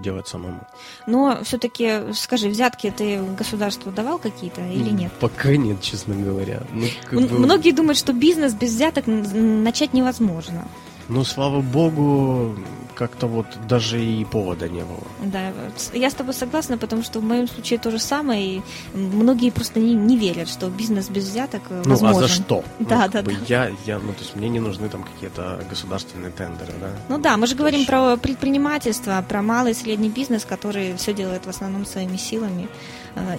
[0.04, 0.62] делать самому.
[1.08, 5.12] Но все-таки, скажи, взятки ты государству давал какие-то или нет?
[5.20, 6.62] Пока нет, честно говоря.
[6.74, 6.86] Ну,
[7.20, 10.68] М- бы- Многие думают, что бизнес без взяток начать невозможно.
[11.10, 12.56] ну, слава богу,
[12.98, 15.04] как-то вот даже и повода не было.
[15.22, 15.54] Да,
[15.94, 18.62] я с тобой согласна, потому что в моем случае то же самое, и
[18.94, 22.18] многие просто не, не верят, что бизнес без взяток э, Ну, возможен.
[22.18, 22.64] а за что?
[22.80, 23.32] Да, ну, да, да.
[23.48, 26.90] Я, я, ну, то есть мне не нужны там какие-то государственные тендеры, да?
[27.10, 31.46] Ну да, мы же говорим про предпринимательство, про малый и средний бизнес, который все делает
[31.46, 32.68] в основном своими силами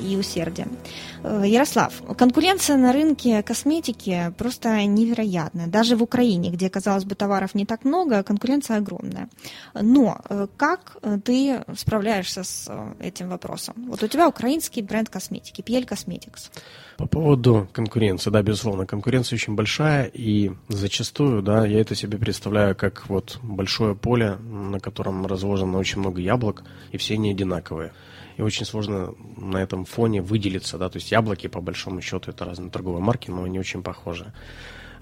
[0.01, 0.77] и усердием.
[1.23, 5.67] Э, Ярослав, конкуренция на рынке косметики просто невероятная.
[5.67, 9.29] Даже в Украине, где, казалось бы, товаров не так много, конкуренция огромная.
[9.75, 13.75] Но э, как э, ты справляешься с э, этим вопросом?
[13.89, 16.51] Вот у тебя украинский бренд косметики, PL Cosmetics.
[16.97, 22.75] По поводу конкуренции, да, безусловно, конкуренция очень большая, и зачастую, да, я это себе представляю
[22.75, 27.93] как вот большое поле, на котором разложено очень много яблок, и все они одинаковые.
[28.39, 32.45] И очень сложно на этом фоне выделиться, да, то есть яблоки, по большому счету, это
[32.45, 34.33] разные торговые марки, но они очень похожи.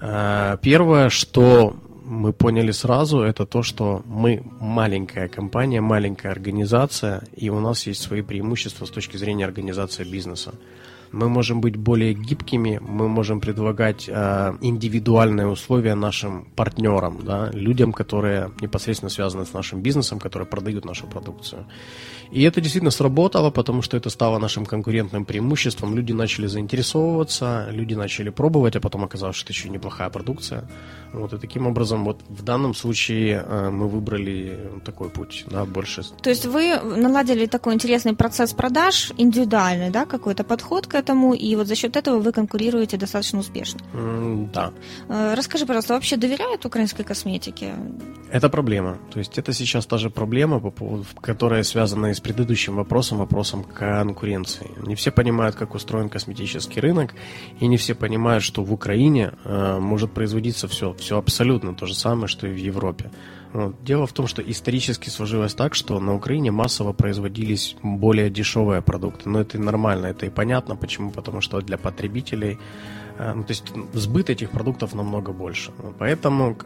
[0.01, 7.51] Э, Первое, что мы поняли сразу, это то, что мы маленькая компания, маленькая организация, и
[7.51, 10.55] у нас есть свои преимущества с точки зрения организации бизнеса.
[11.13, 17.93] Мы можем быть более гибкими, мы можем предлагать э, индивидуальные условия нашим партнерам, да, людям,
[17.93, 21.67] которые непосредственно связаны с нашим бизнесом, которые продают нашу продукцию.
[22.33, 25.95] И это действительно сработало, потому что это стало нашим конкурентным преимуществом.
[25.95, 30.69] Люди начали заинтересовываться, люди начали пробовать, а потом оказалось, что это еще неплохая продукция.
[31.13, 36.03] Вот, и таким образом, вот в данном случае э, мы выбрали такой путь, да, больше
[36.23, 41.57] То есть вы наладили такой интересный процесс продаж, индивидуальный, да, какой-то подход к этому, и
[41.57, 43.81] вот за счет этого вы конкурируете достаточно успешно.
[43.95, 44.73] М, Да.
[45.09, 47.75] Э, Расскажи, пожалуйста, вообще доверяют украинской косметике?
[48.33, 48.99] Это проблема.
[49.11, 50.61] То есть это сейчас та же проблема,
[51.21, 54.71] которая связана и с предыдущим вопросом, вопросом конкуренции.
[54.87, 57.15] Не все понимают, как устроен косметический рынок,
[57.61, 61.95] и не все понимают, что в Украине э, может производиться все, все абсолютно то же
[61.95, 63.11] самое, что и в Европе.
[63.83, 69.29] Дело в том, что исторически сложилось так, что на Украине массово производились более дешевые продукты.
[69.29, 70.77] Но это и нормально, это и понятно.
[70.77, 71.11] Почему?
[71.11, 72.59] Потому что для потребителей
[73.19, 75.73] ну, то есть сбыт этих продуктов намного больше.
[75.79, 76.57] Вот Поэтому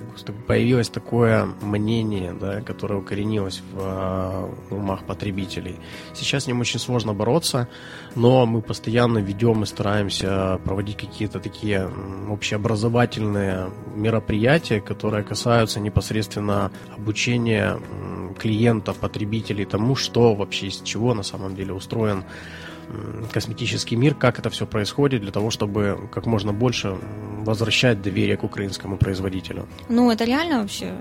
[0.47, 5.77] появилось такое мнение, да, которое укоренилось в э, умах потребителей.
[6.15, 7.69] Сейчас с ним очень сложно бороться,
[8.17, 11.89] но мы постоянно ведем и стараемся проводить какие-то такие
[12.29, 21.23] общеобразовательные мероприятия, которые касаются непосредственно обучения м, клиентов, потребителей тому, что вообще из чего на
[21.23, 22.25] самом деле устроен
[23.33, 26.97] косметический мир, как это все происходит, для того, чтобы как можно больше
[27.45, 29.67] возвращать доверие к украинскому производителю.
[29.89, 30.93] Ну, это реально вообще?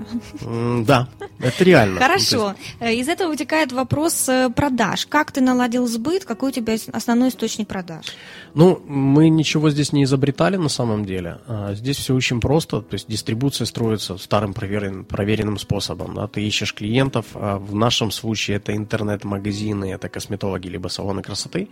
[0.86, 1.08] Да,
[1.40, 2.00] это реально.
[2.00, 2.38] Хорошо.
[2.50, 5.06] Ну, то Э, Из этого вытекает вопрос э, продаж.
[5.06, 6.24] Как ты наладил сбыт?
[6.26, 8.06] Какой у тебя ос- основной источник продаж?
[8.54, 11.40] Ну, мы ничего здесь не изобретали на самом деле.
[11.48, 12.82] А, Здесь все очень просто.
[12.82, 16.16] То есть дистрибуция строится старым проверен- проверенным способом.
[16.16, 16.28] Да?
[16.28, 17.26] Ты ищешь клиентов.
[17.34, 21.68] а В нашем случае это интернет-магазины, это косметологи либо салоны красоты,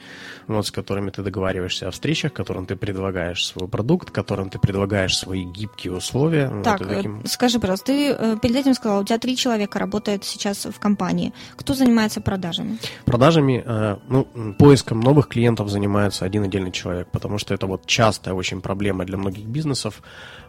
[0.48, 5.18] вот, с которыми ты договариваешься о встречах, которым ты предлагаешь свой продукт, которым ты предлагаешь
[5.18, 6.50] свои гибкие условия.
[6.50, 9.80] Вот, Так, э, таким- скажи, пожалуйста, ты э, перед этим сказала, у тебя три человека
[9.80, 11.34] работает сейчас в компании.
[11.56, 12.78] Кто занимается продажами?
[13.06, 18.34] Продажами, э, ну, поиском новых клиентов занимается один отдельный человек, потому что это вот частая
[18.34, 20.02] очень проблема для многих бизнесов.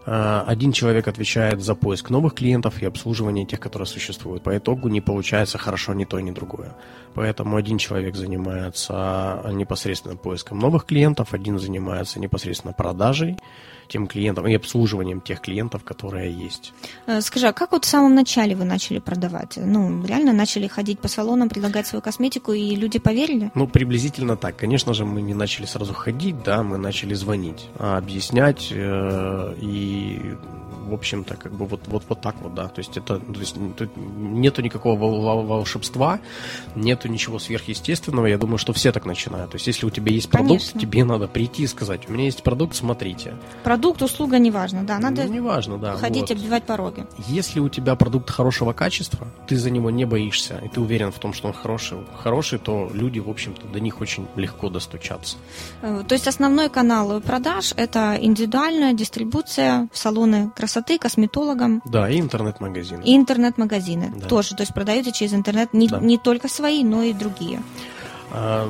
[0.08, 4.42] Э, Один человек отвечает за поиск новых клиентов и обслуживание тех, которые существуют.
[4.42, 6.74] По итогу не получается хорошо ни то, ни другое.
[7.14, 13.36] Поэтому один человек занимается непосредственно поиском новых клиентов, один занимается непосредственно продажей
[13.88, 16.72] тем клиентам и обслуживанием тех клиентов, которые есть.
[17.06, 19.54] Э, Скажи, а как вот в самом начале вы начали продавать?
[19.56, 23.50] Ну, реально начали ходить по салонам, предлагать свою косметику, и люди поверили?
[23.54, 24.56] Ну, приблизительно так.
[24.56, 30.36] Конечно же, мы не начали сразу ходить, да, мы начали звонить, а объяснять э, и,
[30.88, 32.68] в общем-то, как бы вот, вот, вот так вот, да.
[32.68, 36.18] То есть это, то есть тут нету никакого вол- вол- волшебства,
[36.74, 38.26] нету ничего сверхъестественного.
[38.26, 39.50] Я думаю, что все так начинают.
[39.50, 40.80] То есть если у тебя есть продукт, Конечно.
[40.80, 43.34] тебе надо прийти и сказать, у меня есть продукт, смотрите.
[43.64, 45.96] Продукт, услуга, неважно, да, надо Ну, неважно, да.
[45.96, 46.32] ходить, вот.
[46.32, 47.06] оббивать пороги.
[47.28, 51.18] Если у тебя продукт хорошего качества, ты за него не боишься, и ты уверен в
[51.18, 55.36] том, что он хороший, хороший, то люди, в общем-то, до них очень легко достучаться.
[55.82, 62.18] Э, То есть основной канал продаж– это индивидуальная дистрибуция в салоны красоты, косметологам Да, и
[62.20, 63.02] интернет-магазины.
[63.04, 64.26] и интернет-магазины Да.
[64.28, 64.54] тоже.
[64.54, 65.98] То есть продаете через интернет не, Да.
[65.98, 67.60] не только свои, но и другие.
[68.30, 68.68] А,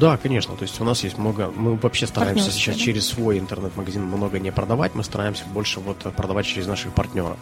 [0.00, 0.54] да, конечно.
[0.54, 1.52] То есть у нас есть много.
[1.56, 2.80] Мы вообще стараемся сейчас да?
[2.80, 4.94] через свой интернет-магазин много не продавать.
[4.94, 7.36] Мы стараемся больше вот продавать через наших партнеров.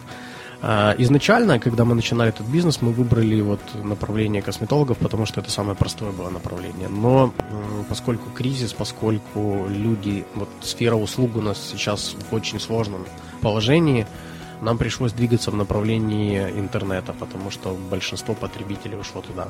[0.61, 5.49] А, Изначально, когда мы начинали этот бизнес, мы выбрали вот направление косметологов, потому что это
[5.49, 6.89] самое простое было направление.
[6.89, 7.33] Но
[7.87, 13.05] поскольку кризис, поскольку люди, вот сфера услуг у нас сейчас в очень сложном
[13.41, 14.05] положении,
[14.61, 19.47] нам пришлось двигаться в направлении интернета, потому что большинство потребителей ушло туда.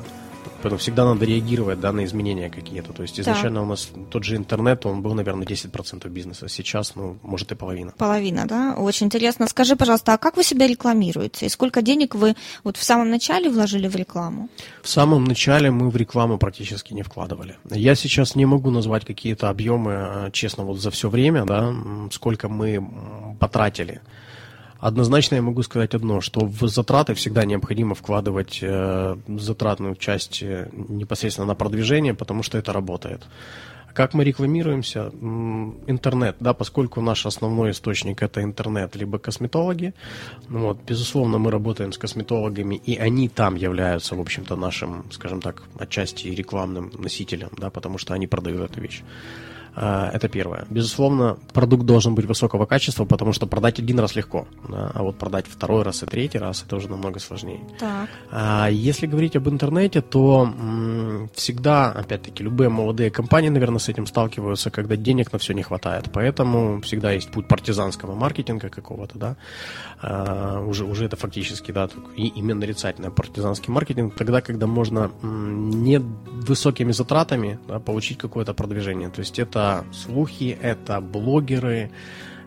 [0.62, 2.92] Поэтому всегда надо реагировать да, на изменения какие-то.
[2.92, 6.48] То есть изначально у нас тот же интернет, он был, наверное, 10% бизнеса.
[6.48, 7.92] Сейчас, ну, может и половина.
[7.96, 8.74] Половина, да?
[8.76, 9.48] Очень интересно.
[9.48, 11.46] Скажи, пожалуйста, а как вы себя рекламируете?
[11.46, 14.48] И сколько денег вы вот в самом начале вложили в рекламу?
[14.82, 17.56] В самом начале мы в рекламу практически не вкладывали.
[17.70, 21.74] Я сейчас не могу назвать какие-то объемы, э, честно, вот за все время, да,
[22.10, 22.86] сколько мы
[23.38, 24.00] потратили.
[24.80, 30.68] Однозначно я могу сказать одно, что в затраты всегда необходимо вкладывать э, затратную часть э,
[30.72, 33.22] непосредственно на продвижение, потому что это работает.
[33.92, 35.10] Как мы рекламируемся?
[35.86, 39.92] Интернет, да, поскольку наш основной источник это интернет, либо косметологи.
[40.48, 45.40] Ну Вот, безусловно, мы работаем с косметологами, и они там являются, в общем-то, нашим, скажем
[45.40, 49.02] так, отчасти рекламным носителем, да, потому что они продают эту вещь.
[49.82, 50.66] А, Это первое.
[50.68, 55.16] Безусловно, продукт должен быть высокого качества, потому что продать один раз легко, да, а вот
[55.16, 57.60] продать второй раз и третий раз это уже намного сложнее.
[57.78, 58.08] Так.
[58.30, 60.52] А если говорить об интернете, то
[61.34, 66.10] всегда, опять-таки, любые молодые компании, наверное, с этим сталкиваются, когда денег на все не хватает.
[66.12, 69.36] Поэтому всегда есть путь партизанского маркетинга какого-то, да.
[70.00, 75.98] А, уже, уже это фактически, да, и именно нарицательный партизанский маркетинг, тогда, когда можно не
[75.98, 79.10] высокими затратами да, получить какое-то продвижение.
[79.10, 81.90] То есть это слухи, это блогеры,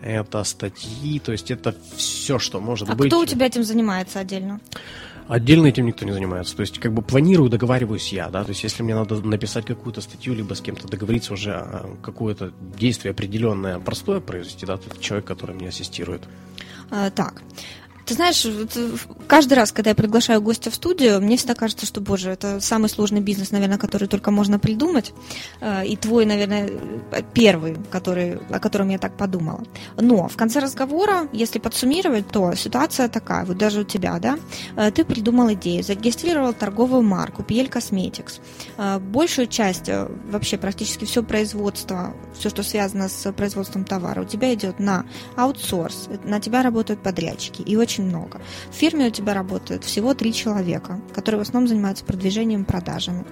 [0.02, 3.08] это статьи, то есть это все, что может А быть.
[3.08, 4.60] кто у тебя этим занимается отдельно?
[5.26, 6.54] Отдельно этим никто не занимается.
[6.56, 8.44] То есть, как бы планирую, договариваюсь я, да.
[8.44, 11.66] То есть, если мне надо написать какую-то статью, либо с кем-то договориться уже
[12.02, 16.22] какое-то действие определенное, простое произвести, да, то человек, который мне ассистирует.
[16.90, 17.42] А, так.
[18.06, 18.66] Ты знаешь, э,
[19.26, 22.88] каждый раз, когда я приглашаю гостя в студию, мне всегда кажется, что, боже, это самый
[22.90, 25.12] сложный бизнес, наверное, который только можно придумать.
[25.60, 26.70] Э, и твой, наверное,
[27.32, 29.62] первый, который, о котором я так подумала.
[29.96, 34.38] Но в конце разговора, если подсуммировать, то ситуация такая, вот даже у тебя, да,
[34.76, 38.40] э, ты придумал идею, зарегистрировал торговую марку PL Cosmetics.
[39.00, 39.88] Большую часть,
[40.30, 46.08] вообще практически все производство, все, что связано с производством товара, у тебя идет на аутсорс,
[46.24, 47.62] на тебя работают подрядчики.
[47.62, 48.40] И очень очень много.
[48.70, 53.24] В фирме у тебя работает всего три человека, которые в основном занимаются продвижением и продажами.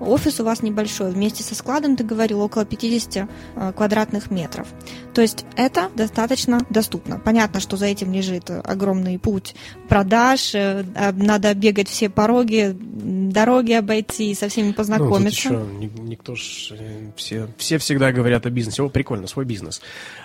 [0.00, 4.66] Офис у вас небольшой, вместе со складом, ты говорил, около 50 э, квадратных метров.
[5.14, 7.18] То есть это достаточно доступно.
[7.18, 9.54] Понятно, что за этим лежит огромный путь
[9.88, 15.50] продаж, э, надо бегать все пороги, дороги обойти, со всеми познакомиться.
[15.50, 18.82] Ну, еще, никто ж, э, все, все всегда говорят о бизнесе.
[18.82, 19.80] О, прикольно, свой бизнес.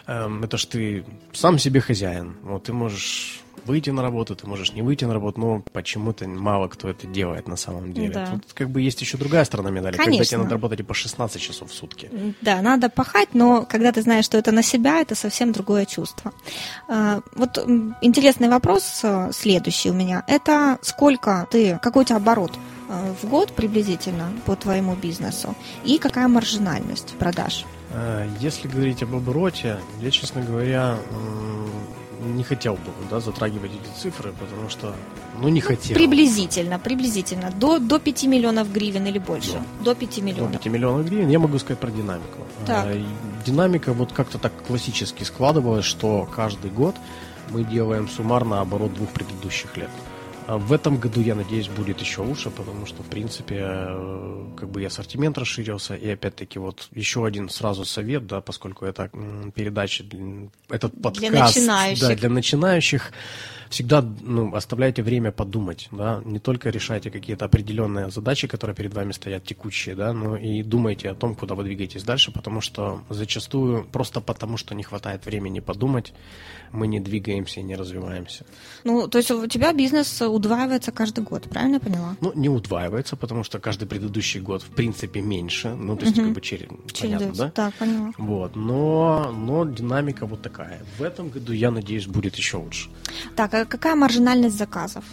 [0.08, 2.38] Эм, это ж ты сам себе хозяин.
[2.44, 6.68] Вот ты можешь выйти на работу, ты можешь не выйти на работу, но почему-то мало
[6.68, 8.14] кто это делает на самом деле.
[8.14, 8.26] Да.
[8.28, 10.18] Тут как бы есть еще другая сторона медали, Конечно.
[10.18, 12.10] когда тебе надо работать и по 16 часов в сутки.
[12.42, 16.34] Да, надо пахать, но когда ты знаешь, что это на себя, это совсем другое чувство.
[16.88, 17.58] А, вот
[18.02, 20.24] интересный вопрос э, следующий у меня.
[20.28, 22.54] Это сколько ты, какой у тебя оборот
[22.90, 27.66] э, в год приблизительно по твоему бизнесу и какая маржинальность продаж?
[28.40, 30.98] Если говорить об обороте, я, честно говоря,
[32.24, 34.94] не хотел бы да, затрагивать эти цифры, потому что,
[35.40, 35.96] ну, не хотел.
[35.96, 37.52] Приблизительно, приблизительно.
[37.52, 39.54] До, до 5 миллионов гривен или больше?
[39.80, 39.94] Да.
[39.94, 40.52] До 5 миллионов.
[40.52, 41.30] До 5 миллионов гривен.
[41.30, 42.40] Я могу сказать про динамику.
[42.66, 42.86] Так.
[42.86, 43.04] А,
[43.46, 46.96] динамика вот как-то так классически складывалась, что каждый год
[47.50, 49.90] мы делаем суммарно оборот двух предыдущих лет.
[49.90, 50.13] А
[50.48, 54.82] в этом году, я надеюсь, будет еще лучше, потому что, в принципе, э, как бы
[54.82, 59.10] и ассортимент расширился, и опять-таки вот еще один сразу совет, да, поскольку это
[59.56, 60.04] передача,
[60.70, 62.08] этот подкаст для начинающих.
[62.08, 63.12] Да, для начинающих
[63.70, 69.12] всегда ну, оставляйте время подумать, да, не только решайте какие-то определенные задачи, которые перед вами
[69.12, 73.86] стоят текущие, да, но и думайте о том, куда вы двигаетесь дальше, потому что зачастую
[73.92, 76.14] просто потому, что не хватает времени подумать,
[76.72, 78.46] мы не двигаемся и не развиваемся.
[78.84, 82.16] Ну, то есть у тебя бизнес удваивается каждый год, правильно я поняла?
[82.22, 86.26] Ну, не удваивается, потому что каждый предыдущий год, в принципе, меньше, ну, то есть угу.
[86.26, 86.68] как бы через,
[87.00, 87.52] понятно, да?
[87.56, 88.12] Да, поняла.
[88.18, 90.82] Вот, но, но динамика вот такая.
[90.98, 92.90] В этом году, я надеюсь, будет еще лучше.
[93.36, 95.04] Так, а какая маржинальность заказов?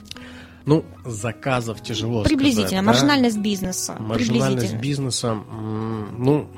[0.66, 3.42] Ну, заказов тяжело Приблизительно, сказать, маржинальность да?
[3.42, 3.96] бизнеса.
[3.98, 5.38] Маржинальность бизнеса,
[6.18, 6.48] ну,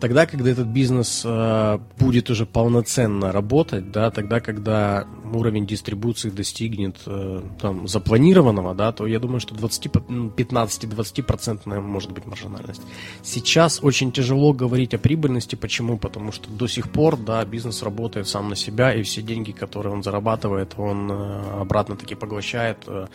[0.00, 6.96] тогда, когда этот бизнес э, будет уже полноценно работать, да, тогда, когда уровень дистрибуции достигнет
[7.06, 12.82] э, там, запланированного, да, то я думаю, что 15-20% может быть маржинальность.
[13.22, 15.56] Сейчас очень тяжело говорить о прибыльности.
[15.56, 15.98] Почему?
[15.98, 19.92] Потому что до сих пор, да, бизнес работает сам на себя, и все деньги, которые
[19.92, 23.06] он зарабатывает, он э, обратно-таки поглощает э,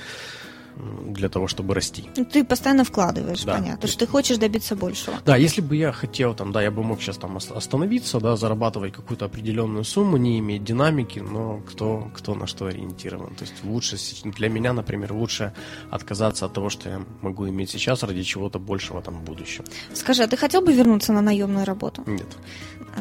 [0.75, 2.09] для того, чтобы расти.
[2.17, 3.57] Ну, ты постоянно вкладываешь, да.
[3.57, 5.17] понятно, что ты хочешь добиться большего.
[5.25, 8.93] Да, если бы я хотел, там, да, я бы мог сейчас там остановиться, да, зарабатывать
[8.93, 13.35] какую-то определенную сумму, не иметь динамики, но кто, кто на что ориентирован.
[13.35, 15.53] То есть лучше, для меня, например, лучше
[15.89, 19.65] отказаться от того, что я могу иметь сейчас ради чего-то большего там в будущем.
[19.93, 22.03] Скажи, а ты хотел бы вернуться на наемную работу?
[22.05, 22.27] Нет.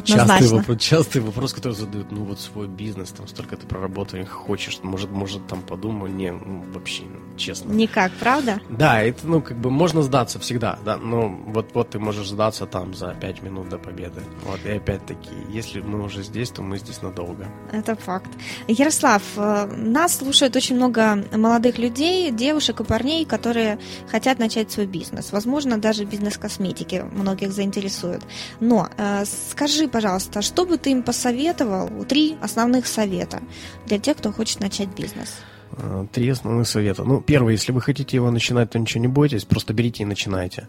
[0.05, 4.79] Частый вопрос, частый вопрос, который задают, ну вот свой бизнес, там столько ты проработал, хочешь,
[4.83, 7.05] может, может там подумал, не, ну, вообще,
[7.37, 7.60] честно.
[7.65, 8.61] Никак, правда?
[8.69, 12.67] Да, это, ну, как бы можно сдаться всегда, да, но вот, вот ты можешь сдаться
[12.67, 14.23] там за пять минут до победы.
[14.45, 17.47] Вот, и опять-таки, если мы уже здесь, то мы здесь надолго.
[17.73, 18.31] Это факт.
[18.69, 23.79] Ярослав, э, нас слушает очень много молодых людей, девушек и парней, которые
[24.11, 25.33] хотят начать свой бизнес.
[25.33, 28.23] Возможно, даже бизнес косметики многих заинтересует.
[28.61, 31.89] Но э, скажи, Скажи, пожалуйста, что бы ты им посоветовал?
[32.05, 33.41] Три основных совета
[33.87, 35.37] для тех, кто хочет начать бизнес.
[35.73, 37.05] А, три основных совета.
[37.05, 40.69] Ну, первый, если вы хотите его начинать, то ничего не бойтесь, просто берите и начинайте.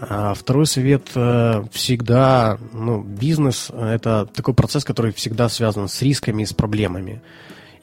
[0.00, 6.42] А второй совет э, всегда, ну, бизнес– это такой процесс, который всегда связан с рисками
[6.42, 7.22] и с проблемами.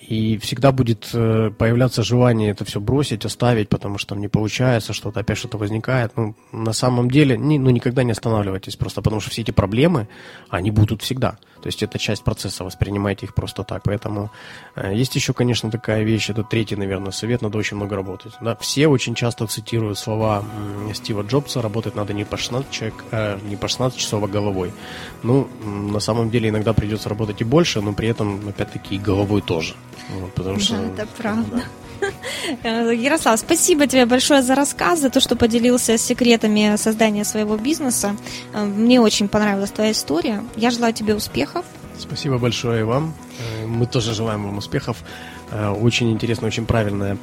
[0.02, 5.22] И всегда будет э, появляться желание это все бросить, оставить, потому что не получается, что-то
[5.22, 6.12] опять что-то возникает.
[6.18, 10.10] Ну, на самом деле, не, ну, никогда не останавливайтесь, просто потому что все эти проблемы,
[10.50, 11.38] они будут всегда.
[11.62, 13.84] То есть это часть процесса, воспринимайте их просто так.
[13.84, 14.32] Поэтому
[14.76, 18.34] э, есть еще, конечно, такая вещь, это третий, наверное, совет, надо очень много работать.
[18.42, 18.56] Да?
[18.56, 20.44] Все очень часто цитируют слова
[20.94, 24.72] Стива Джобса, работать надо не по 16, человек, э, не по 16 часов, а головой.
[25.24, 29.42] Ну, на самом деле иногда придется работать и больше, но при этом, опять-таки, и головой
[29.42, 29.76] тоже.
[30.10, 31.64] Вот, потому да, что, это правда.
[31.89, 31.89] Да.
[32.64, 38.16] Э, Ярослав, спасибо тебе большое за рассказ, за то, что поделился секретами создания своего бизнеса.
[38.54, 40.44] Э, мне очень понравилась твоя история.
[40.56, 41.66] Я желаю тебе успехов.
[41.98, 43.14] Спасибо большое вам.
[43.40, 44.98] Э, мы тоже желаем вам успехов.
[45.82, 47.16] Очень интересно, очень правильный,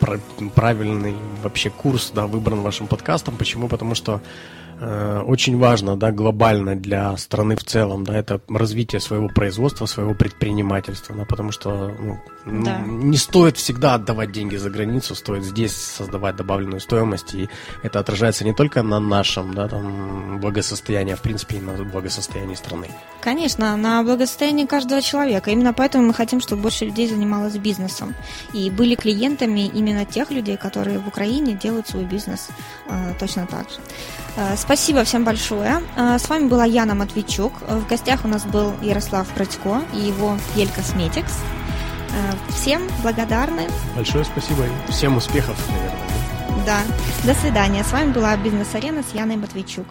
[0.54, 1.14] правильный
[1.44, 3.36] вообще курс да, выбран вашим подкастом.
[3.36, 3.68] Почему?
[3.68, 4.20] Потому что
[4.80, 11.14] очень важно, да, глобально для страны в целом, да, это развитие своего производства, своего предпринимательства,
[11.16, 11.94] да, потому что
[12.44, 12.78] ну, да.
[12.80, 17.48] не стоит всегда отдавать деньги за границу, стоит здесь создавать добавленную стоимость, и
[17.82, 22.54] это отражается не только на нашем, да, там, благосостоянии, а в принципе и на благосостоянии
[22.54, 22.88] страны.
[23.20, 25.50] Конечно, на благосостоянии каждого человека.
[25.50, 28.14] Именно поэтому мы хотим, чтобы больше людей занималось бизнесом
[28.52, 32.48] и были клиентами именно тех людей, которые в Украине делают свой бизнес
[32.88, 33.76] э, точно так же.
[34.36, 35.82] Э, спасибо всем большое.
[35.96, 37.52] Э, с вами была Яна Матвейчук.
[37.62, 41.40] В гостях у нас был Ярослав Братько и его Ель Косметикс.
[42.10, 43.62] Э, всем благодарны.
[43.94, 46.64] Большое спасибо всем успехов, наверное.
[46.66, 46.80] Да.
[47.24, 47.82] До свидания.
[47.82, 49.86] С вами была Бизнес-арена с Яной Матвейчук.